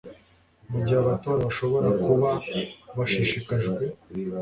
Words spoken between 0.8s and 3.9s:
gihe abatora bashobora kuba bashishikajwe